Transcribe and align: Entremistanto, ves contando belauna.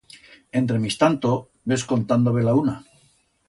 Entremistanto, 0.59 1.29
ves 1.69 1.83
contando 1.91 2.35
belauna. 2.37 2.75